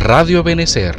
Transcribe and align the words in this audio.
Radio 0.00 0.42
Benecer. 0.42 0.94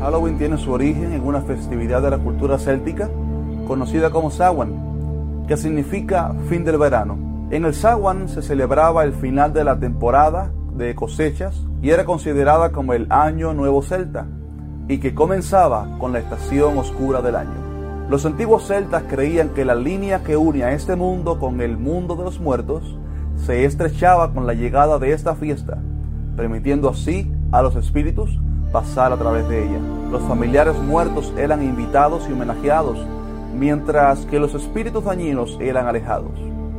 Halloween 0.00 0.38
tiene 0.38 0.58
su 0.58 0.70
origen 0.70 1.12
en 1.12 1.26
una 1.26 1.40
festividad 1.40 2.02
de 2.02 2.10
la 2.10 2.18
cultura 2.18 2.58
céltica 2.58 3.08
conocida 3.66 4.10
como 4.10 4.30
Samhain, 4.30 5.44
que 5.48 5.56
significa 5.56 6.34
fin 6.48 6.64
del 6.64 6.78
verano. 6.78 7.48
En 7.50 7.64
el 7.64 7.74
Samhain 7.74 8.28
se 8.28 8.42
celebraba 8.42 9.02
el 9.04 9.12
final 9.14 9.52
de 9.52 9.64
la 9.64 9.78
temporada 9.78 10.52
de 10.76 10.94
cosechas 10.94 11.62
y 11.82 11.90
era 11.90 12.04
considerada 12.04 12.70
como 12.70 12.92
el 12.92 13.06
año 13.10 13.54
nuevo 13.54 13.82
celta 13.82 14.26
y 14.88 14.98
que 14.98 15.14
comenzaba 15.14 15.88
con 15.98 16.12
la 16.12 16.18
estación 16.18 16.78
oscura 16.78 17.22
del 17.22 17.36
año. 17.36 17.64
Los 18.08 18.26
antiguos 18.26 18.66
celtas 18.66 19.04
creían 19.08 19.50
que 19.50 19.64
la 19.64 19.74
línea 19.74 20.22
que 20.22 20.36
une 20.36 20.62
a 20.62 20.72
este 20.72 20.94
mundo 20.94 21.38
con 21.38 21.60
el 21.60 21.78
mundo 21.78 22.16
de 22.16 22.24
los 22.24 22.38
muertos 22.38 22.98
se 23.36 23.64
estrechaba 23.64 24.32
con 24.32 24.46
la 24.46 24.54
llegada 24.54 24.98
de 24.98 25.12
esta 25.12 25.34
fiesta, 25.34 25.78
permitiendo 26.36 26.90
así 26.90 27.30
a 27.50 27.62
los 27.62 27.76
espíritus 27.76 28.38
pasar 28.72 29.12
a 29.12 29.16
través 29.16 29.48
de 29.48 29.64
ella. 29.64 29.78
Los 30.10 30.22
familiares 30.22 30.76
muertos 30.78 31.32
eran 31.38 31.62
invitados 31.62 32.28
y 32.28 32.32
homenajeados, 32.32 32.98
mientras 33.56 34.26
que 34.26 34.38
los 34.38 34.54
espíritus 34.54 35.04
dañinos 35.04 35.56
eran 35.60 35.86
alejados. 35.86 36.32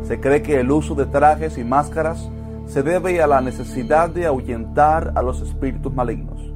Se 0.04 0.20
cree 0.20 0.44
que 0.44 0.60
el 0.60 0.70
uso 0.70 0.94
de 0.94 1.08
trajes 1.08 1.58
y 1.58 1.64
máscaras 1.64 2.30
se 2.68 2.84
debe 2.84 3.22
a 3.22 3.28
la 3.28 3.42
necesidad 3.42 4.10
de 4.10 4.28
ahuyentar 4.28 5.14
a 5.16 5.22
los 5.22 5.42
espíritus 5.42 5.94
malignos. 5.94 6.55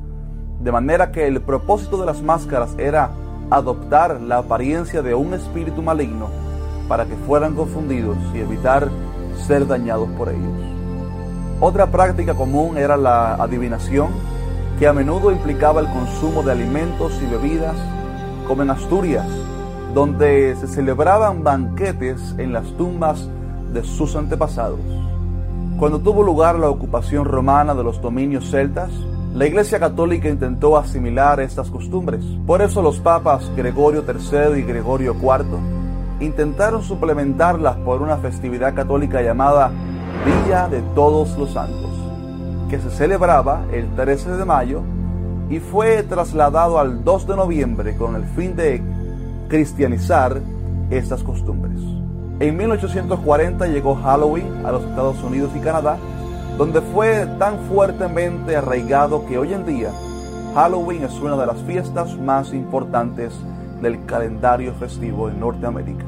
De 0.59 0.71
manera 0.71 1.11
que 1.11 1.25
el 1.25 1.41
propósito 1.41 1.97
de 1.97 2.05
las 2.05 2.21
máscaras 2.21 2.75
era 2.77 3.11
adoptar 3.49 4.19
la 4.19 4.39
apariencia 4.39 5.01
de 5.01 5.16
un 5.16 5.34
espíritu 5.34 5.81
maligno 5.81 6.28
para 6.88 7.06
que 7.06 7.16
fueran 7.16 7.56
confundidos 7.56 8.17
y 8.34 8.39
evitar 8.39 8.89
ser 9.47 9.66
dañados 9.67 10.09
por 10.17 10.29
ellos. 10.29 10.69
Otra 11.61 11.88
práctica 11.88 12.34
común 12.34 12.78
era 12.78 12.97
la 12.97 13.35
adivinación, 13.35 14.09
que 14.78 14.88
a 14.88 14.94
menudo 14.94 15.31
implicaba 15.31 15.81
el 15.81 15.88
consumo 15.88 16.41
de 16.41 16.51
alimentos 16.51 17.13
y 17.22 17.25
bebidas, 17.25 17.75
como 18.47 18.61
en 18.63 18.69
Asturias, 18.69 19.28
donde 19.94 20.55
se 20.55 20.67
celebraban 20.67 21.44
banquetes 21.44 22.35
en 22.38 22.53
las 22.53 22.66
tumbas 22.78 23.28
de 23.73 23.84
sus 23.84 24.16
antepasados. 24.16 24.79
Cuando 25.78 26.00
tuvo 26.00 26.23
lugar 26.23 26.57
la 26.57 26.69
ocupación 26.69 27.25
romana 27.25 27.73
de 27.73 27.84
los 27.84 28.01
dominios 28.01 28.50
celtas, 28.50 28.89
la 29.34 29.45
Iglesia 29.45 29.79
Católica 29.79 30.28
intentó 30.28 30.75
asimilar 30.78 31.40
estas 31.40 31.69
costumbres. 31.69 32.23
Por 32.47 32.62
eso 32.62 32.81
los 32.81 33.00
papas 33.00 33.51
Gregorio 33.56 34.03
III 34.07 34.59
y 34.59 34.63
Gregorio 34.63 35.16
IV 35.16 35.45
intentaron 36.19 36.81
suplementarlas 36.84 37.78
por 37.78 38.01
una 38.01 38.17
festividad 38.17 38.73
católica 38.73 39.22
llamada 39.22 39.72
Villa 40.25 40.67
de 40.67 40.81
Todos 40.95 41.38
los 41.38 41.51
Santos, 41.51 41.91
que 42.69 42.79
se 42.79 42.90
celebraba 42.90 43.63
el 43.72 43.95
13 43.95 44.31
de 44.31 44.45
mayo 44.45 44.81
y 45.50 45.59
fue 45.59 46.03
trasladado 46.03 46.79
al 46.79 47.03
2 47.03 47.28
de 47.28 47.35
noviembre 47.35 47.96
con 47.96 48.16
el 48.16 48.25
fin 48.25 48.56
de 48.56 48.81
cristianizar 49.47 50.41
estas 50.90 51.23
costumbres. 51.23 51.79
En 52.40 52.57
1840 52.57 53.67
llegó 53.67 53.96
Halloween 53.96 54.66
a 54.66 54.72
los 54.72 54.84
Estados 54.84 55.22
Unidos 55.23 55.51
y 55.56 55.59
Canadá 55.59 55.97
donde 56.59 56.81
fue 56.81 57.25
tan 57.40 57.58
fuertemente 57.70 58.58
arraigado 58.58 59.25
que 59.25 59.38
hoy 59.38 59.53
en 59.53 59.66
día 59.66 59.92
Halloween 60.53 61.06
es 61.06 61.18
una 61.22 61.38
de 61.38 61.46
las 61.46 61.62
fiestas 61.62 62.18
más 62.18 62.53
importantes 62.53 63.34
del 63.81 64.06
calendario 64.06 64.74
festivo 64.74 65.30
en 65.30 65.40
Norteamérica. 65.40 66.03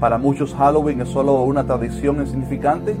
Para 0.00 0.18
muchos 0.18 0.52
Halloween 0.52 1.02
es 1.02 1.10
solo 1.10 1.42
una 1.42 1.62
tradición 1.62 2.16
insignificante 2.16 2.96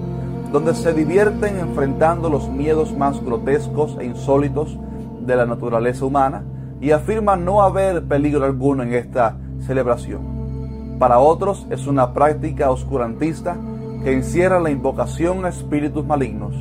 donde 0.52 0.72
se 0.76 0.94
divierten 0.94 1.58
enfrentando 1.58 2.30
los 2.30 2.48
miedos 2.48 2.96
más 2.96 3.20
grotescos 3.24 3.96
e 3.98 4.04
insólitos 4.04 4.78
de 5.26 5.34
la 5.34 5.46
naturaleza 5.46 6.04
humana 6.04 6.44
y 6.80 6.92
afirman 6.92 7.44
no 7.44 7.62
haber 7.62 8.04
peligro 8.04 8.44
alguno 8.44 8.84
en 8.84 8.92
esta 8.92 9.34
celebración. 9.66 10.96
Para 11.00 11.18
otros 11.18 11.66
es 11.70 11.88
una 11.88 12.12
práctica 12.12 12.70
oscurantista 12.70 13.56
que 14.02 14.12
encierra 14.12 14.58
la 14.58 14.70
invocación 14.70 15.44
a 15.44 15.48
espíritus 15.48 16.04
malignos 16.04 16.54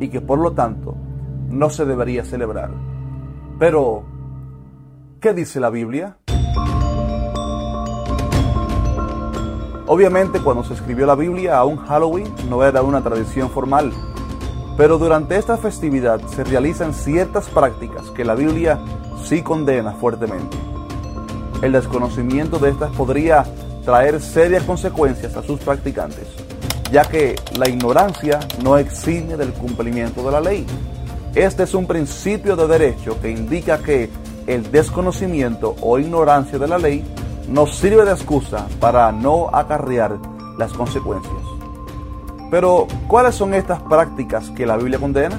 y 0.00 0.08
que 0.08 0.20
por 0.20 0.38
lo 0.40 0.52
tanto 0.52 0.96
no 1.48 1.70
se 1.70 1.84
debería 1.84 2.24
celebrar. 2.24 2.70
Pero, 3.58 4.02
¿qué 5.20 5.32
dice 5.32 5.60
la 5.60 5.70
Biblia? 5.70 6.16
Obviamente 9.86 10.40
cuando 10.40 10.64
se 10.64 10.74
escribió 10.74 11.06
la 11.06 11.14
Biblia 11.14 11.56
aún 11.56 11.78
Halloween 11.78 12.26
no 12.50 12.62
era 12.62 12.82
una 12.82 13.00
tradición 13.00 13.48
formal, 13.48 13.92
pero 14.76 14.98
durante 14.98 15.36
esta 15.36 15.56
festividad 15.56 16.20
se 16.26 16.44
realizan 16.44 16.92
ciertas 16.92 17.48
prácticas 17.48 18.10
que 18.10 18.24
la 18.24 18.34
Biblia 18.34 18.78
sí 19.24 19.42
condena 19.42 19.92
fuertemente. 19.92 20.56
El 21.62 21.72
desconocimiento 21.72 22.58
de 22.58 22.70
estas 22.70 22.90
podría 22.94 23.44
traer 23.84 24.20
serias 24.20 24.64
consecuencias 24.64 25.36
a 25.36 25.42
sus 25.42 25.58
practicantes 25.60 26.47
ya 26.90 27.04
que 27.04 27.36
la 27.56 27.68
ignorancia 27.68 28.40
no 28.62 28.78
exime 28.78 29.36
del 29.36 29.52
cumplimiento 29.52 30.22
de 30.22 30.32
la 30.32 30.40
ley. 30.40 30.66
Este 31.34 31.64
es 31.64 31.74
un 31.74 31.86
principio 31.86 32.56
de 32.56 32.66
derecho 32.66 33.20
que 33.20 33.30
indica 33.30 33.78
que 33.78 34.10
el 34.46 34.70
desconocimiento 34.70 35.76
o 35.82 35.98
ignorancia 35.98 36.58
de 36.58 36.66
la 36.66 36.78
ley 36.78 37.04
nos 37.48 37.76
sirve 37.76 38.04
de 38.04 38.12
excusa 38.12 38.66
para 38.80 39.12
no 39.12 39.50
acarrear 39.52 40.18
las 40.56 40.72
consecuencias. 40.72 41.34
Pero, 42.50 42.86
¿cuáles 43.06 43.34
son 43.34 43.52
estas 43.52 43.80
prácticas 43.82 44.48
que 44.50 44.64
la 44.64 44.76
Biblia 44.76 44.98
condena? 44.98 45.38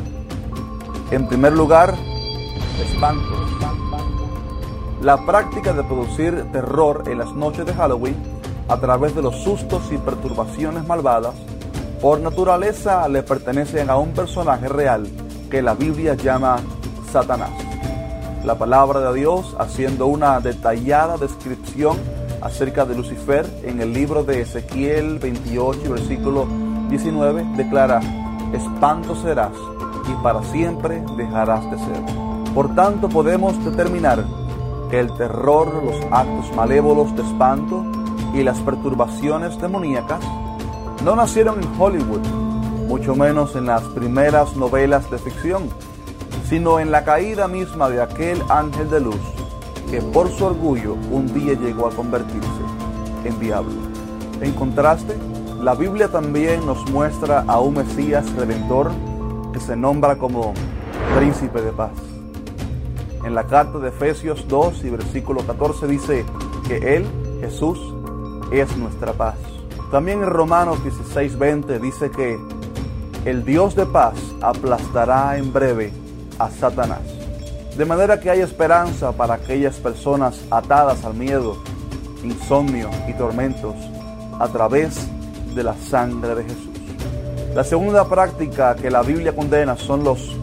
En 1.09 1.27
primer 1.27 1.53
lugar, 1.53 1.95
espanto. 2.79 3.35
La 5.01 5.25
práctica 5.25 5.73
de 5.73 5.83
producir 5.83 6.51
terror 6.51 7.03
en 7.07 7.17
las 7.17 7.33
noches 7.33 7.65
de 7.65 7.73
Halloween 7.73 8.38
a 8.69 8.77
través 8.77 9.15
de 9.15 9.23
los 9.23 9.35
sustos 9.37 9.81
y 9.91 9.97
perturbaciones 9.97 10.85
malvadas, 10.85 11.33
por 12.01 12.19
naturaleza 12.21 13.07
le 13.09 13.23
pertenecen 13.23 13.89
a 13.89 13.97
un 13.97 14.11
personaje 14.11 14.69
real 14.69 15.07
que 15.49 15.61
la 15.61 15.73
Biblia 15.73 16.13
llama 16.13 16.57
Satanás. 17.11 17.49
La 18.45 18.57
palabra 18.57 18.99
de 19.01 19.19
Dios, 19.19 19.55
haciendo 19.59 20.05
una 20.05 20.39
detallada 20.39 21.17
descripción 21.17 21.97
acerca 22.41 22.85
de 22.85 22.95
Lucifer 22.95 23.45
en 23.63 23.81
el 23.81 23.91
libro 23.91 24.23
de 24.23 24.41
Ezequiel 24.41 25.19
28, 25.19 25.91
versículo 25.91 26.47
19, 26.89 27.45
declara, 27.57 27.99
espanto 28.53 29.15
serás 29.15 29.51
y 30.07 30.23
para 30.23 30.41
siempre 30.43 31.03
dejarás 31.17 31.69
de 31.69 31.77
ser. 31.79 32.01
Por 32.53 32.73
tanto 32.75 33.09
podemos 33.09 33.63
determinar 33.65 34.23
que 34.89 34.99
el 34.99 35.11
terror, 35.17 35.83
los 35.83 35.95
actos 36.11 36.55
malévolos 36.55 37.15
de 37.15 37.23
espanto, 37.23 37.83
y 38.33 38.43
las 38.43 38.59
perturbaciones 38.59 39.59
demoníacas 39.59 40.23
no 41.03 41.15
nacieron 41.15 41.61
en 41.61 41.81
Hollywood 41.81 42.21
mucho 42.89 43.15
menos 43.15 43.55
en 43.55 43.67
las 43.67 43.83
primeras 43.83 44.55
novelas 44.55 45.11
de 45.11 45.19
ficción, 45.19 45.69
sino 46.49 46.79
en 46.79 46.89
la 46.91 47.03
caída 47.03 47.47
misma 47.47 47.87
de 47.87 48.01
aquel 48.01 48.41
ángel 48.49 48.89
de 48.89 48.99
luz 48.99 49.21
que 49.91 50.01
por 50.01 50.29
su 50.31 50.45
orgullo 50.45 50.95
un 51.11 51.31
día 51.31 51.53
llegó 51.53 51.87
a 51.87 51.91
convertirse 51.91 52.61
en 53.25 53.39
diablo. 53.39 53.73
En 54.41 54.53
contraste, 54.53 55.15
la 55.61 55.75
Biblia 55.75 56.07
también 56.07 56.65
nos 56.65 56.89
muestra 56.89 57.43
a 57.47 57.59
un 57.59 57.75
Mesías 57.75 58.27
redentor 58.33 58.91
que 59.53 59.59
se 59.59 59.75
nombra 59.75 60.17
como 60.17 60.53
príncipe 61.15 61.61
de 61.61 61.71
paz. 61.71 61.91
En 63.23 63.35
la 63.35 63.43
carta 63.45 63.77
de 63.77 63.89
Efesios 63.89 64.47
2 64.47 64.83
y 64.83 64.89
versículo 64.89 65.45
14 65.45 65.85
dice 65.87 66.25
que 66.67 66.95
Él, 66.95 67.05
Jesús, 67.41 67.77
es 68.51 68.75
nuestra 68.77 69.13
paz. 69.13 69.35
También 69.91 70.21
en 70.21 70.29
Romanos 70.29 70.79
16:20 70.83 71.79
dice 71.79 72.11
que 72.11 72.39
el 73.25 73.43
Dios 73.43 73.75
de 73.75 73.85
paz 73.85 74.15
aplastará 74.41 75.37
en 75.37 75.51
breve 75.51 75.91
a 76.37 76.49
Satanás. 76.49 77.01
De 77.77 77.85
manera 77.85 78.19
que 78.19 78.29
hay 78.29 78.41
esperanza 78.41 79.11
para 79.11 79.35
aquellas 79.35 79.77
personas 79.77 80.41
atadas 80.51 81.03
al 81.05 81.13
miedo, 81.13 81.57
insomnio 82.23 82.89
y 83.07 83.13
tormentos 83.13 83.75
a 84.39 84.47
través 84.47 85.07
de 85.55 85.63
la 85.63 85.73
sangre 85.75 86.35
de 86.35 86.43
Jesús. 86.43 86.69
La 87.55 87.63
segunda 87.63 88.07
práctica 88.07 88.75
que 88.75 88.91
la 88.91 89.01
Biblia 89.01 89.35
condena 89.35 89.75
son 89.75 90.03
los 90.03 90.35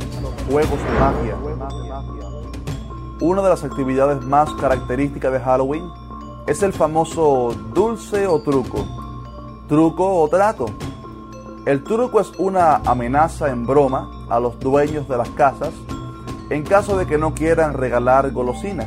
juegos 0.50 0.79
de 0.82 1.00
magia. 1.00 1.37
Una 3.20 3.43
de 3.43 3.49
las 3.49 3.64
actividades 3.64 4.23
más 4.23 4.53
características 4.55 5.32
de 5.32 5.41
Halloween 5.41 5.85
es 6.46 6.62
el 6.62 6.72
famoso 6.72 7.54
dulce 7.75 8.26
o 8.26 8.40
truco, 8.40 8.84
truco 9.69 10.22
o 10.22 10.28
trato. 10.28 10.66
El 11.64 11.82
truco 11.82 12.20
es 12.20 12.31
una 12.38 12.76
amenaza 12.76 13.50
en 13.50 13.66
broma 13.66 14.08
a 14.28 14.38
los 14.38 14.58
dueños 14.60 15.08
de 15.08 15.16
las 15.16 15.28
casas 15.31 15.72
en 16.48 16.62
caso 16.62 16.96
de 16.96 17.06
que 17.06 17.19
no 17.19 17.34
quieran 17.34 17.75
regalar 17.75 18.31
golosinas. 18.31 18.87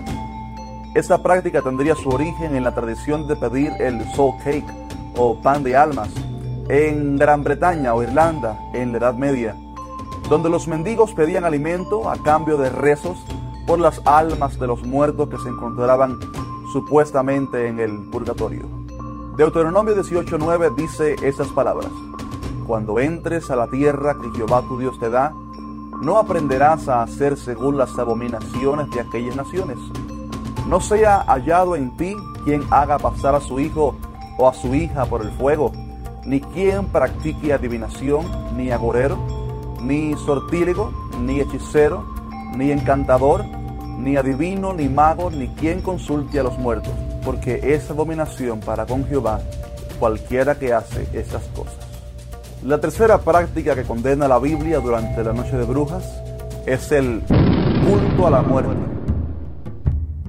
Esta 0.95 1.21
práctica 1.21 1.61
tendría 1.61 1.95
su 1.95 2.09
origen 2.09 2.55
en 2.55 2.63
la 2.63 2.73
tradición 2.73 3.27
de 3.27 3.35
pedir 3.35 3.73
el 3.79 4.09
soul 4.13 4.35
cake 4.43 4.65
o 5.17 5.41
pan 5.41 5.63
de 5.63 5.75
almas 5.75 6.09
en 6.69 7.17
Gran 7.17 7.43
Bretaña 7.43 7.93
o 7.93 8.01
Irlanda 8.01 8.57
en 8.73 8.93
la 8.93 8.99
Edad 8.99 9.15
Media, 9.15 9.55
donde 10.29 10.49
los 10.49 10.67
mendigos 10.67 11.13
pedían 11.13 11.43
alimento 11.43 12.09
a 12.09 12.15
cambio 12.23 12.57
de 12.57 12.69
rezos 12.69 13.17
por 13.67 13.79
las 13.79 14.01
almas 14.05 14.57
de 14.57 14.67
los 14.67 14.83
muertos 14.83 15.29
que 15.29 15.37
se 15.37 15.49
encontraban 15.49 16.17
supuestamente 16.71 17.67
en 17.67 17.79
el 17.79 18.09
purgatorio. 18.09 18.65
Deuteronomio 19.37 19.95
18:9 19.95 20.75
dice 20.75 21.15
esas 21.23 21.47
palabras: 21.49 21.91
Cuando 22.67 22.99
entres 22.99 23.49
a 23.49 23.55
la 23.55 23.67
tierra 23.67 24.15
que 24.21 24.29
Jehová 24.37 24.63
tu 24.67 24.77
Dios 24.77 24.99
te 24.99 25.09
da, 25.09 25.33
no 26.01 26.17
aprenderás 26.17 26.87
a 26.87 27.01
hacer 27.01 27.37
según 27.37 27.77
las 27.77 27.97
abominaciones 27.97 28.89
de 28.91 29.01
aquellas 29.01 29.35
naciones. 29.35 29.77
No 30.67 30.79
sea 30.79 31.23
hallado 31.27 31.75
en 31.75 31.95
ti 31.97 32.15
quien 32.43 32.63
haga 32.69 32.99
pasar 32.99 33.35
a 33.35 33.41
su 33.41 33.59
hijo 33.59 33.95
o 34.37 34.47
a 34.47 34.53
su 34.53 34.73
hija 34.75 35.05
por 35.05 35.21
el 35.21 35.31
fuego, 35.31 35.71
ni 36.25 36.39
quien 36.39 36.85
practique 36.85 37.53
adivinación, 37.53 38.25
ni 38.55 38.71
agorero, 38.71 39.17
ni 39.81 40.15
sortílego, 40.15 40.91
ni 41.19 41.39
hechicero, 41.39 42.05
ni 42.55 42.71
encantador, 42.71 43.43
ni 43.99 44.15
adivino, 44.15 44.73
ni 44.73 44.87
mago, 44.87 45.29
ni 45.29 45.49
quien 45.49 45.81
consulte 45.81 46.39
a 46.39 46.43
los 46.43 46.57
muertos, 46.57 46.93
porque 47.23 47.59
es 47.73 47.89
abominación 47.89 48.59
para 48.59 48.85
con 48.85 49.05
Jehová 49.05 49.41
cualquiera 49.99 50.57
que 50.57 50.73
hace 50.73 51.07
estas 51.13 51.43
cosas. 51.55 51.75
La 52.63 52.79
tercera 52.79 53.19
práctica 53.19 53.75
que 53.75 53.83
condena 53.83 54.27
la 54.27 54.39
Biblia 54.39 54.79
durante 54.79 55.23
la 55.23 55.33
noche 55.33 55.57
de 55.57 55.65
brujas 55.65 56.21
es 56.65 56.91
el 56.91 57.21
culto 57.85 58.27
a 58.27 58.29
la 58.29 58.41
muerte. 58.41 58.75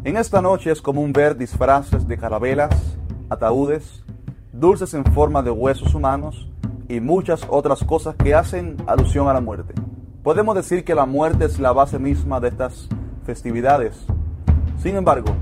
En 0.03 0.17
esta 0.17 0.41
noche 0.41 0.73
es 0.73 0.83
común 0.83 1.13
ver 1.13 1.37
disfraces 1.37 2.09
de 2.09 2.17
carabelas, 2.17 2.71
ataúdes, 3.29 4.03
dulces 4.53 4.95
en 4.95 5.05
forma 5.05 5.43
de 5.43 5.51
huesos 5.51 5.95
humanos 5.95 6.49
y 6.89 7.01
muchas 7.01 7.47
otras 7.49 7.85
cosas 7.85 8.17
que 8.17 8.35
hacen 8.35 8.77
alusión 8.87 9.29
a 9.29 9.33
la 9.33 9.41
muerte. 9.41 9.75
Podemos 10.23 10.55
decir 10.55 10.85
que 10.85 10.95
la 10.95 11.07
muerte 11.07 11.45
es 11.45 11.59
la 11.59 11.73
base 11.73 11.99
misma 11.99 12.41
de 12.41 12.49
estas 12.49 12.89
festividades. 13.31 13.95
Sin 14.83 14.97
embargo, 14.97 15.37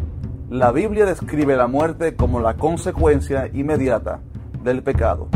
la 0.50 0.72
Biblia 0.72 1.06
describe 1.06 1.56
la 1.56 1.68
muerte 1.68 2.16
como 2.16 2.38
la 2.38 2.52
consecuencia 2.52 3.48
inmediata 3.50 4.20
del 4.62 4.82
pecado, 4.82 5.28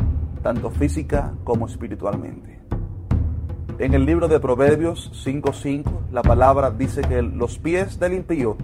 tanto 0.42 0.68
física 0.70 1.32
como 1.44 1.66
espiritualmente. 1.66 2.60
En 3.78 3.94
el 3.94 4.04
libro 4.04 4.28
de 4.28 4.38
Proverbios 4.38 5.10
5:5, 5.14 6.12
la 6.12 6.20
palabra 6.20 6.70
dice 6.70 7.00
que 7.00 7.22
los 7.22 7.58
pies 7.58 7.98
del 7.98 8.12
impío 8.12 8.58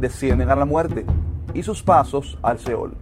descienden 0.00 0.48
a 0.48 0.56
la 0.56 0.64
muerte 0.64 1.04
y 1.52 1.62
sus 1.62 1.82
pasos 1.82 2.38
al 2.40 2.58
Seol, 2.58 2.94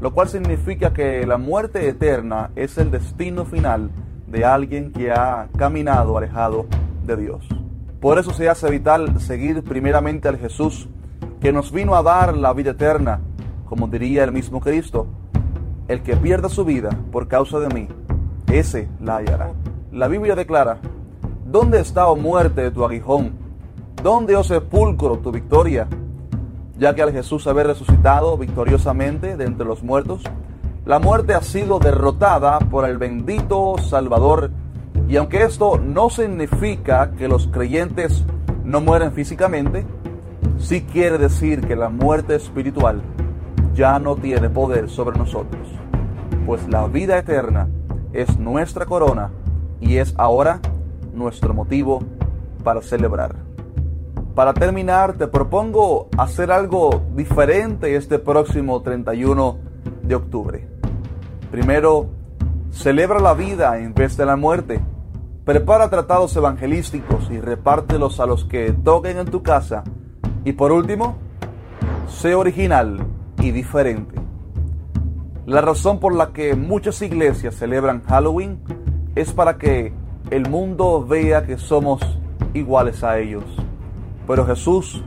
lo 0.00 0.14
cual 0.14 0.28
significa 0.28 0.92
que 0.92 1.26
la 1.26 1.38
muerte 1.38 1.88
eterna 1.88 2.50
es 2.54 2.78
el 2.78 2.92
destino 2.92 3.44
final 3.44 3.90
de 4.28 4.44
alguien 4.44 4.92
que 4.92 5.10
ha 5.10 5.48
caminado 5.58 6.16
alejado 6.16 6.66
de 7.04 7.16
Dios. 7.16 7.48
Por 8.06 8.20
eso 8.20 8.32
se 8.32 8.48
hace 8.48 8.70
vital 8.70 9.20
seguir 9.20 9.64
primeramente 9.64 10.28
al 10.28 10.38
Jesús 10.38 10.86
que 11.40 11.52
nos 11.52 11.72
vino 11.72 11.96
a 11.96 12.04
dar 12.04 12.36
la 12.36 12.52
vida 12.52 12.70
eterna, 12.70 13.20
como 13.68 13.88
diría 13.88 14.22
el 14.22 14.30
mismo 14.30 14.60
Cristo. 14.60 15.08
El 15.88 16.04
que 16.04 16.16
pierda 16.16 16.48
su 16.48 16.64
vida 16.64 16.90
por 17.10 17.26
causa 17.26 17.58
de 17.58 17.66
mí, 17.74 17.88
ese 18.46 18.88
la 19.00 19.16
hallará. 19.16 19.50
La 19.90 20.06
Biblia 20.06 20.36
declara, 20.36 20.78
¿dónde 21.46 21.80
está, 21.80 22.06
oh 22.06 22.14
muerte, 22.14 22.70
tu 22.70 22.84
aguijón? 22.84 23.32
¿Dónde, 24.00 24.36
oh 24.36 24.44
sepulcro, 24.44 25.18
tu 25.18 25.32
victoria? 25.32 25.88
Ya 26.78 26.94
que 26.94 27.02
al 27.02 27.10
Jesús 27.10 27.44
haber 27.48 27.66
resucitado 27.66 28.38
victoriosamente 28.38 29.36
de 29.36 29.46
entre 29.46 29.66
los 29.66 29.82
muertos, 29.82 30.22
la 30.84 31.00
muerte 31.00 31.34
ha 31.34 31.42
sido 31.42 31.80
derrotada 31.80 32.60
por 32.60 32.88
el 32.88 32.98
bendito 32.98 33.74
Salvador 33.78 34.52
y 35.08 35.16
aunque 35.16 35.42
esto 35.42 35.78
no 35.78 36.10
significa 36.10 37.12
que 37.12 37.28
los 37.28 37.46
creyentes 37.48 38.24
no 38.64 38.80
mueren 38.80 39.12
físicamente, 39.12 39.86
sí 40.58 40.82
quiere 40.82 41.18
decir 41.18 41.66
que 41.66 41.76
la 41.76 41.88
muerte 41.88 42.34
espiritual 42.34 43.00
ya 43.74 43.98
no 43.98 44.16
tiene 44.16 44.50
poder 44.50 44.88
sobre 44.88 45.18
nosotros, 45.18 45.68
pues 46.44 46.68
la 46.68 46.86
vida 46.88 47.18
eterna 47.18 47.68
es 48.12 48.38
nuestra 48.38 48.86
corona 48.86 49.30
y 49.80 49.96
es 49.96 50.14
ahora 50.16 50.60
nuestro 51.12 51.54
motivo 51.54 52.02
para 52.64 52.82
celebrar. 52.82 53.36
Para 54.34 54.52
terminar, 54.52 55.14
te 55.14 55.28
propongo 55.28 56.08
hacer 56.18 56.50
algo 56.50 57.02
diferente 57.14 57.96
este 57.96 58.18
próximo 58.18 58.82
31 58.82 59.58
de 60.02 60.14
octubre. 60.14 60.68
Primero, 61.50 62.08
celebra 62.70 63.18
la 63.18 63.34
vida 63.34 63.78
en 63.78 63.94
vez 63.94 64.16
de 64.16 64.26
la 64.26 64.36
muerte. 64.36 64.80
Prepara 65.46 65.88
tratados 65.88 66.34
evangelísticos 66.34 67.30
y 67.30 67.40
repártelos 67.40 68.18
a 68.18 68.26
los 68.26 68.44
que 68.44 68.72
toquen 68.72 69.18
en 69.18 69.26
tu 69.26 69.44
casa. 69.44 69.84
Y 70.44 70.54
por 70.54 70.72
último, 70.72 71.18
sé 72.08 72.34
original 72.34 73.06
y 73.38 73.52
diferente. 73.52 74.16
La 75.46 75.60
razón 75.60 76.00
por 76.00 76.16
la 76.16 76.32
que 76.32 76.56
muchas 76.56 77.00
iglesias 77.00 77.54
celebran 77.54 78.02
Halloween 78.02 78.58
es 79.14 79.32
para 79.32 79.56
que 79.56 79.92
el 80.30 80.50
mundo 80.50 81.06
vea 81.06 81.46
que 81.46 81.58
somos 81.58 82.00
iguales 82.52 83.04
a 83.04 83.20
ellos. 83.20 83.44
Pero 84.26 84.44
Jesús 84.46 85.04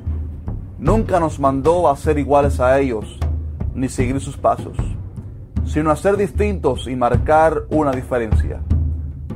nunca 0.78 1.20
nos 1.20 1.38
mandó 1.42 1.90
a 1.90 1.98
ser 1.98 2.18
iguales 2.18 2.62
a 2.62 2.80
ellos, 2.80 3.20
ni 3.76 3.90
seguir 3.90 4.22
sus 4.22 4.38
pasos, 4.38 4.78
sino 5.66 5.92
a 5.92 5.98
ser 5.98 6.16
distintos 6.16 6.88
y 6.88 6.96
marcar 6.96 7.64
una 7.72 7.92
diferencia. 7.92 8.62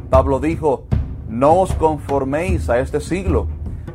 Pablo 0.10 0.40
dijo, 0.40 0.84
no 1.28 1.62
os 1.62 1.74
conforméis 1.74 2.70
a 2.70 2.80
este 2.80 3.00
siglo, 3.00 3.48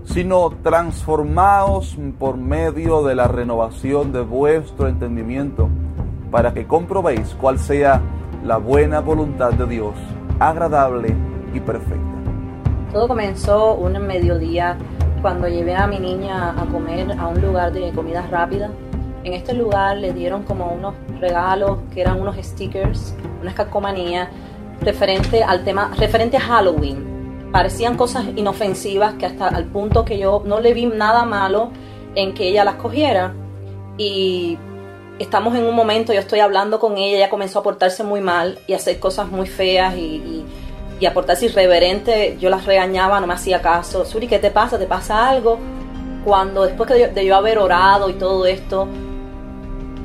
sino 0.04 0.50
transformaos 0.62 1.96
por 2.18 2.36
medio 2.36 3.02
de 3.02 3.14
la 3.14 3.28
renovación 3.28 4.12
de 4.12 4.22
vuestro 4.22 4.88
entendimiento, 4.88 5.68
para 6.30 6.52
que 6.52 6.66
comprobéis 6.66 7.36
cuál 7.40 7.58
sea 7.58 8.00
la 8.44 8.56
buena 8.56 9.00
voluntad 9.00 9.52
de 9.52 9.66
Dios, 9.66 9.94
agradable 10.38 11.14
y 11.54 11.60
perfecta. 11.60 12.18
Todo 12.92 13.08
comenzó 13.08 13.74
un 13.74 13.92
mediodía 14.06 14.78
cuando 15.20 15.48
llevé 15.48 15.74
a 15.74 15.86
mi 15.86 15.98
niña 15.98 16.60
a 16.60 16.64
comer 16.66 17.12
a 17.18 17.28
un 17.28 17.40
lugar 17.40 17.72
de 17.72 17.92
comida 17.92 18.26
rápida. 18.30 18.70
En 19.24 19.34
este 19.34 19.52
lugar 19.52 19.98
le 19.98 20.12
dieron 20.12 20.42
como 20.44 20.72
unos 20.72 20.94
regalos 21.20 21.78
que 21.92 22.00
eran 22.00 22.20
unos 22.20 22.36
stickers, 22.36 23.14
una 23.42 23.52
calcomanía 23.52 24.30
referente 24.80 25.42
al 25.42 25.64
tema, 25.64 25.92
referente 25.97 26.37
a 26.37 26.40
Halloween 26.40 27.08
parecían 27.52 27.97
cosas 27.97 28.26
inofensivas 28.37 29.14
que 29.14 29.26
hasta 29.26 29.49
al 29.49 29.64
punto 29.64 30.04
que 30.04 30.18
yo 30.18 30.42
no 30.44 30.61
le 30.61 30.75
vi 30.75 30.87
nada 30.87 31.25
malo 31.25 31.70
en 32.14 32.35
que 32.35 32.49
ella 32.49 32.64
las 32.64 32.75
cogiera 32.75 33.35
y 33.97 34.58
estamos 35.18 35.56
en 35.56 35.64
un 35.64 35.75
momento, 35.75 36.12
yo 36.12 36.20
estoy 36.20 36.40
hablando 36.40 36.78
con 36.78 36.97
ella, 36.97 37.16
ella 37.16 37.30
comenzó 37.30 37.61
a 37.61 37.62
portarse 37.62 38.04
muy 38.04 38.20
mal 38.20 38.58
y 38.66 38.75
a 38.75 38.76
hacer 38.76 39.00
cosas 39.00 39.28
muy 39.28 39.49
feas 39.49 39.97
y, 39.97 40.44
y 41.00 41.06
a 41.06 41.14
portarse 41.14 41.47
irreverente, 41.47 42.37
yo 42.40 42.50
las 42.50 42.64
regañaba, 42.64 43.20
no 43.20 43.26
me 43.26 43.35
hacía 43.35 43.61
caso. 43.61 44.04
Suri, 44.04 44.28
¿qué 44.28 44.38
te 44.38 44.50
pasa? 44.50 44.78
¿Te 44.78 44.87
pasa 44.87 45.28
algo? 45.28 45.58
Cuando 46.25 46.64
después 46.64 46.88
de 46.88 47.26
yo 47.26 47.37
haber 47.37 47.58
orado 47.58 48.11
y 48.11 48.14
todo 48.14 48.47
esto, 48.47 48.88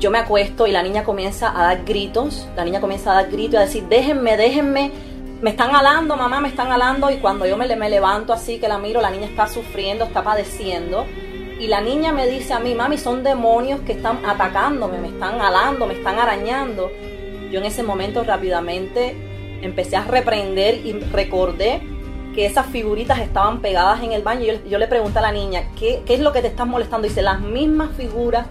yo 0.04 0.10
me 0.10 0.18
acuesto 0.18 0.66
y 0.66 0.70
la 0.70 0.82
niña 0.82 1.02
comienza 1.02 1.58
a 1.58 1.62
dar 1.62 1.84
gritos, 1.86 2.46
la 2.54 2.62
niña 2.62 2.78
comienza 2.78 3.12
a 3.12 3.22
dar 3.22 3.30
gritos 3.30 3.54
y 3.54 3.56
a 3.56 3.60
decir, 3.60 3.84
déjenme, 3.84 4.36
déjenme, 4.36 4.92
me 5.40 5.48
están 5.48 5.74
alando, 5.74 6.14
mamá, 6.14 6.42
me 6.42 6.48
están 6.48 6.70
alando. 6.70 7.10
Y 7.10 7.16
cuando 7.16 7.46
yo 7.46 7.56
me, 7.56 7.66
levanto 7.66 8.34
así, 8.34 8.58
que 8.58 8.68
la 8.68 8.76
miro, 8.76 9.00
la 9.00 9.10
niña 9.10 9.24
está 9.24 9.46
sufriendo, 9.46 10.04
está 10.04 10.22
padeciendo. 10.22 11.06
Y 11.58 11.68
la 11.68 11.80
niña 11.80 12.12
me 12.12 12.26
dice 12.26 12.52
a 12.52 12.60
mí, 12.60 12.74
mami, 12.74 12.98
son 12.98 13.24
demonios 13.24 13.80
que 13.80 13.92
están 13.92 14.26
atacándome, 14.26 14.98
me 14.98 15.08
están 15.08 15.40
alando, 15.40 15.86
me 15.86 15.94
están 15.94 16.18
arañando. 16.18 16.90
Yo 17.50 17.60
en 17.60 17.64
ese 17.64 17.82
momento 17.82 18.24
rápidamente 18.24 19.16
empecé 19.62 19.96
a 19.96 20.04
reprender 20.04 20.84
y 20.84 20.92
recordé 21.00 21.80
que 22.34 22.44
esas 22.44 22.66
figuritas 22.66 23.20
estaban 23.20 23.62
pegadas 23.62 24.02
en 24.02 24.12
el 24.12 24.20
baño. 24.20 24.44
Yo, 24.44 24.68
yo 24.68 24.76
le 24.76 24.86
pregunté 24.86 25.20
a 25.20 25.22
la 25.22 25.32
niña, 25.32 25.70
¿qué, 25.78 26.02
¿qué, 26.04 26.12
es 26.12 26.20
lo 26.20 26.30
que 26.30 26.42
te 26.42 26.48
estás 26.48 26.66
molestando? 26.66 27.08
Dice, 27.08 27.22
las 27.22 27.40
mismas 27.40 27.88
figuras 27.96 28.44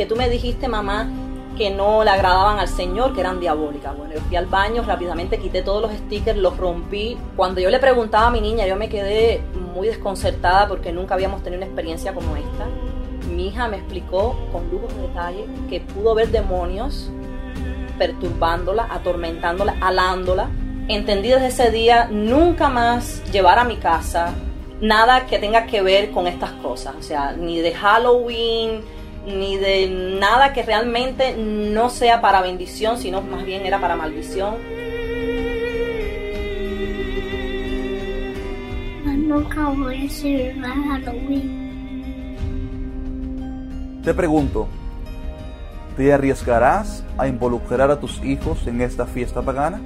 que 0.00 0.06
tú 0.06 0.16
me 0.16 0.30
dijiste, 0.30 0.66
mamá, 0.66 1.10
que 1.58 1.68
no 1.68 2.02
le 2.04 2.08
agradaban 2.08 2.58
al 2.58 2.68
Señor, 2.68 3.12
que 3.12 3.20
eran 3.20 3.38
diabólicas. 3.38 3.94
Bueno, 3.94 4.14
yo 4.14 4.20
fui 4.22 4.34
al 4.34 4.46
baño, 4.46 4.82
rápidamente 4.82 5.38
quité 5.38 5.60
todos 5.60 5.82
los 5.82 5.92
stickers, 5.92 6.38
los 6.38 6.56
rompí. 6.56 7.18
Cuando 7.36 7.60
yo 7.60 7.68
le 7.68 7.78
preguntaba 7.78 8.28
a 8.28 8.30
mi 8.30 8.40
niña, 8.40 8.66
yo 8.66 8.76
me 8.76 8.88
quedé 8.88 9.42
muy 9.74 9.88
desconcertada 9.88 10.66
porque 10.68 10.90
nunca 10.90 11.12
habíamos 11.12 11.42
tenido 11.42 11.58
una 11.58 11.66
experiencia 11.66 12.14
como 12.14 12.34
esta. 12.34 12.66
Mi 13.30 13.48
hija 13.48 13.68
me 13.68 13.76
explicó 13.76 14.38
con 14.50 14.70
lujos 14.70 14.96
de 14.96 15.02
detalle 15.02 15.44
que 15.68 15.82
pudo 15.82 16.14
ver 16.14 16.28
demonios 16.28 17.10
perturbándola, 17.98 18.88
atormentándola, 18.90 19.76
alándola. 19.82 20.48
Entendí 20.88 21.28
desde 21.28 21.48
ese 21.48 21.70
día 21.70 22.08
nunca 22.10 22.70
más 22.70 23.22
llevar 23.32 23.58
a 23.58 23.64
mi 23.64 23.76
casa 23.76 24.32
nada 24.80 25.26
que 25.26 25.38
tenga 25.38 25.66
que 25.66 25.82
ver 25.82 26.10
con 26.10 26.26
estas 26.26 26.52
cosas, 26.52 26.94
o 26.98 27.02
sea, 27.02 27.32
ni 27.32 27.60
de 27.60 27.74
Halloween, 27.74 28.82
ni 29.26 29.56
de 29.56 29.88
nada 30.20 30.52
que 30.52 30.62
realmente 30.62 31.36
no 31.36 31.90
sea 31.90 32.20
para 32.20 32.40
bendición, 32.40 32.98
sino 32.98 33.22
más 33.22 33.44
bien 33.44 33.66
era 33.66 33.80
para 33.80 33.96
maldición. 33.96 34.56
Nunca 39.04 39.68
voy 39.68 40.06
a 40.06 40.10
celebrar 40.10 40.74
Halloween. 40.74 41.60
Te 44.02 44.12
pregunto, 44.12 44.66
¿Te 45.96 46.12
arriesgarás 46.14 47.04
a 47.18 47.28
involucrar 47.28 47.90
a 47.90 48.00
tus 48.00 48.24
hijos 48.24 48.66
en 48.66 48.80
esta 48.80 49.04
fiesta 49.04 49.42
pagana? 49.42 49.80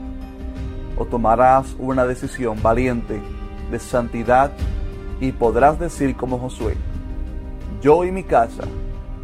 ¿O 0.96 1.04
tomarás 1.06 1.74
una 1.78 2.06
decisión 2.06 2.62
valiente 2.62 3.20
de 3.70 3.78
santidad 3.80 4.52
y 5.20 5.32
podrás 5.32 5.78
decir 5.80 6.14
como 6.14 6.38
Josué, 6.38 6.76
yo 7.80 8.04
y 8.04 8.12
mi 8.12 8.22
casa 8.22 8.62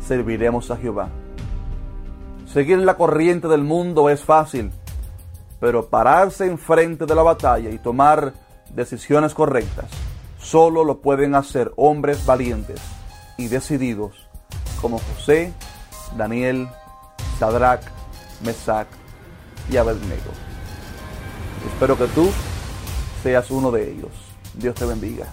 serviremos 0.00 0.70
a 0.70 0.76
Jehová? 0.76 1.08
Seguir 2.46 2.78
la 2.78 2.96
corriente 2.96 3.48
del 3.48 3.62
mundo 3.62 4.10
es 4.10 4.24
fácil, 4.24 4.72
pero 5.60 5.86
pararse 5.86 6.46
enfrente 6.46 7.06
de 7.06 7.14
la 7.14 7.22
batalla 7.22 7.70
y 7.70 7.78
tomar 7.78 8.32
decisiones 8.74 9.34
correctas 9.34 9.86
solo 10.40 10.84
lo 10.84 11.00
pueden 11.00 11.34
hacer 11.34 11.72
hombres 11.76 12.24
valientes 12.24 12.80
y 13.36 13.48
decididos 13.48 14.26
como 14.80 14.98
José, 14.98 15.52
Daniel, 16.16 16.68
Sadrach, 17.38 17.82
Mesach 18.42 18.88
y 19.70 19.76
Abednego. 19.76 20.30
Espero 21.72 21.96
que 21.96 22.06
tú 22.06 22.30
seas 23.22 23.50
uno 23.50 23.70
de 23.70 23.90
ellos. 23.90 24.10
Dios 24.54 24.74
te 24.74 24.86
bendiga. 24.86 25.26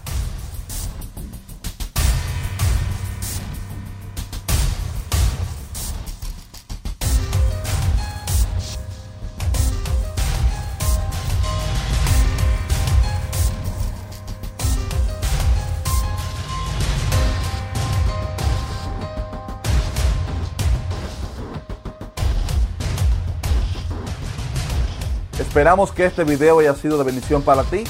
Esperamos 25.57 25.91
que 25.91 26.05
este 26.05 26.23
video 26.23 26.59
haya 26.59 26.75
sido 26.75 26.99
de 26.99 27.03
bendición 27.03 27.41
para 27.41 27.63
ti. 27.63 27.83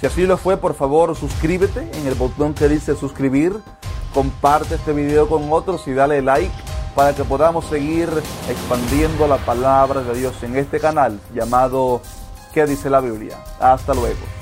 Si 0.00 0.06
así 0.06 0.24
lo 0.24 0.38
fue, 0.38 0.56
por 0.56 0.72
favor 0.72 1.14
suscríbete 1.14 1.80
en 1.92 2.06
el 2.06 2.14
botón 2.14 2.54
que 2.54 2.70
dice 2.70 2.96
suscribir. 2.96 3.54
Comparte 4.14 4.76
este 4.76 4.94
video 4.94 5.28
con 5.28 5.52
otros 5.52 5.86
y 5.88 5.92
dale 5.92 6.22
like 6.22 6.50
para 6.94 7.14
que 7.14 7.22
podamos 7.22 7.66
seguir 7.66 8.08
expandiendo 8.48 9.28
la 9.28 9.36
palabra 9.36 10.00
de 10.02 10.14
Dios 10.14 10.42
en 10.42 10.56
este 10.56 10.80
canal 10.80 11.20
llamado 11.34 12.00
¿Qué 12.54 12.64
dice 12.64 12.88
la 12.88 13.02
Biblia? 13.02 13.36
Hasta 13.60 13.92
luego. 13.92 14.41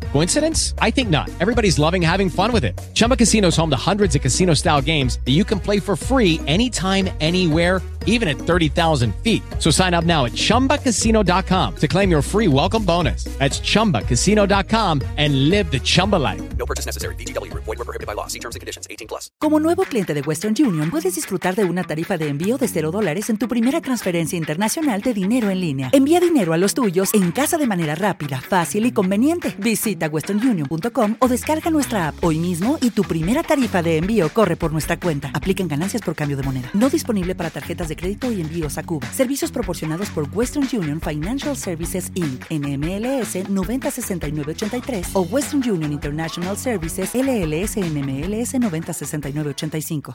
Coincidence? 0.11 0.73
I 0.79 0.91
think 0.91 1.09
not. 1.09 1.29
Everybody's 1.39 1.79
loving 1.79 2.01
having 2.01 2.29
fun 2.29 2.51
with 2.51 2.65
it. 2.65 2.79
Chumba 2.93 3.15
Casino 3.15 3.47
is 3.47 3.57
home 3.57 3.69
to 3.69 3.77
hundreds 3.77 4.15
of 4.15 4.21
casino 4.21 4.53
style 4.53 4.81
games 4.81 5.19
that 5.25 5.31
you 5.31 5.43
can 5.43 5.59
play 5.59 5.79
for 5.79 5.95
free 5.95 6.39
anytime, 6.47 7.09
anywhere, 7.19 7.81
even 8.07 8.27
at 8.27 8.37
30,000 8.37 9.13
feet. 9.23 9.43
So 9.59 9.69
sign 9.69 9.93
up 9.93 10.05
now 10.05 10.25
at 10.25 10.31
chumbacasino.com 10.33 11.75
to 11.75 11.87
claim 11.87 12.09
your 12.09 12.21
free 12.21 12.47
welcome 12.47 12.83
bonus. 12.83 13.25
That's 13.39 13.59
chumbacasino.com 13.61 15.01
and 15.17 15.49
live 15.49 15.71
the 15.71 15.79
Chumba 15.79 16.17
life. 16.17 16.41
No 16.57 16.65
purchase 16.65 16.85
necessary. 16.87 17.15
DTW, 17.15 17.53
void, 17.53 17.67
were 17.67 17.85
prohibited 17.85 18.07
by 18.07 18.13
law. 18.13 18.27
See 18.27 18.39
terms 18.39 18.55
and 18.55 18.59
conditions 18.61 18.87
18 18.89 19.07
plus. 19.07 19.29
Como 19.39 19.59
nuevo 19.59 19.83
cliente 19.83 20.13
de 20.13 20.21
Western 20.21 20.55
Union, 20.59 20.89
puedes 20.89 21.15
disfrutar 21.15 21.55
de 21.55 21.63
una 21.63 21.83
tarifa 21.83 22.17
de 22.17 22.27
envío 22.27 22.57
de 22.57 22.67
0 22.67 22.91
dólares 22.91 23.29
en 23.29 23.37
tu 23.37 23.47
primera 23.47 23.79
transferencia 23.81 24.37
internacional 24.37 25.01
de 25.01 25.13
dinero 25.13 25.49
en 25.49 25.61
línea. 25.61 25.89
Envía 25.93 26.19
dinero 26.19 26.53
a 26.53 26.57
los 26.57 26.73
tuyos 26.73 27.13
en 27.13 27.31
casa 27.31 27.57
de 27.57 27.67
manera 27.67 27.95
rápida, 27.95 28.41
fácil 28.41 28.87
y 28.87 28.91
conveniente. 28.91 29.55
Visita 30.01 30.07
westernunion.com 30.07 31.15
o 31.19 31.27
descarga 31.27 31.69
nuestra 31.69 32.07
app 32.07 32.23
hoy 32.23 32.39
mismo 32.39 32.77
y 32.81 32.89
tu 32.91 33.03
primera 33.03 33.43
tarifa 33.43 33.83
de 33.83 33.97
envío 33.97 34.29
corre 34.29 34.55
por 34.55 34.71
nuestra 34.71 34.99
cuenta. 34.99 35.29
Aplican 35.33 35.67
ganancias 35.67 36.01
por 36.01 36.15
cambio 36.15 36.37
de 36.37 36.43
moneda. 36.43 36.69
No 36.73 36.89
disponible 36.89 37.35
para 37.35 37.49
tarjetas 37.49 37.87
de 37.89 37.95
crédito 37.95 38.31
y 38.31 38.41
envíos 38.41 38.77
a 38.77 38.83
Cuba. 38.83 39.05
Servicios 39.11 39.51
proporcionados 39.51 40.09
por 40.09 40.25
Western 40.33 40.67
Union 40.73 40.99
Financial 41.01 41.55
Services 41.55 42.11
Inc. 42.15 42.45
NMLS 42.49 43.49
906983 43.49 45.09
o 45.13 45.21
Western 45.21 45.69
Union 45.69 45.91
International 45.91 46.57
Services 46.57 47.11
LLS 47.13 47.77
NMLS 47.77 48.59
906985. 48.59 50.09